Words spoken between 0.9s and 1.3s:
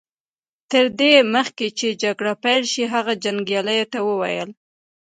دې